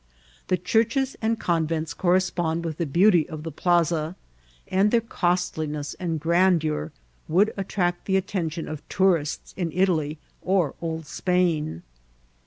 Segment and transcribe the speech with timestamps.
[0.47, 4.15] The churches and convents correspond with the beauty of the Plaza,
[4.67, 6.91] and their cost liness and grandeur
[7.27, 11.83] would attract the Utteation of tour ists in Italy or old ^pain.